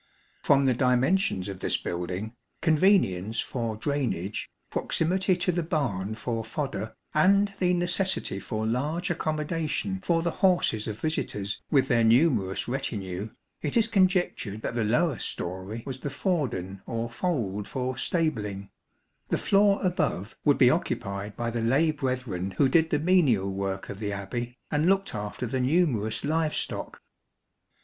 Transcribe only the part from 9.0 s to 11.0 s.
accommodation for the horses of